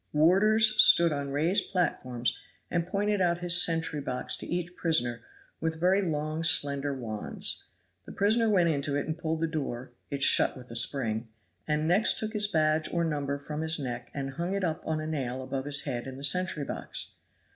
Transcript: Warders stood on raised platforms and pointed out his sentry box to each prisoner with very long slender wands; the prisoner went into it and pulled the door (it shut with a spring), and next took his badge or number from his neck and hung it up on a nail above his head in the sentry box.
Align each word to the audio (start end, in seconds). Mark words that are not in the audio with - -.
Warders 0.13 0.81
stood 0.81 1.11
on 1.13 1.29
raised 1.29 1.71
platforms 1.71 2.35
and 2.71 2.87
pointed 2.87 3.21
out 3.21 3.37
his 3.37 3.63
sentry 3.63 4.01
box 4.01 4.35
to 4.37 4.47
each 4.47 4.75
prisoner 4.75 5.21
with 5.59 5.79
very 5.79 6.01
long 6.01 6.41
slender 6.41 6.91
wands; 6.91 7.65
the 8.05 8.11
prisoner 8.11 8.49
went 8.49 8.67
into 8.67 8.95
it 8.95 9.05
and 9.05 9.15
pulled 9.15 9.41
the 9.41 9.47
door 9.47 9.91
(it 10.09 10.23
shut 10.23 10.57
with 10.57 10.71
a 10.71 10.75
spring), 10.75 11.27
and 11.67 11.87
next 11.87 12.17
took 12.17 12.33
his 12.33 12.47
badge 12.47 12.91
or 12.91 13.03
number 13.03 13.37
from 13.37 13.61
his 13.61 13.77
neck 13.77 14.09
and 14.11 14.31
hung 14.31 14.55
it 14.55 14.63
up 14.63 14.81
on 14.87 14.99
a 14.99 15.05
nail 15.05 15.43
above 15.43 15.65
his 15.65 15.81
head 15.81 16.07
in 16.07 16.17
the 16.17 16.23
sentry 16.23 16.63
box. 16.65 17.11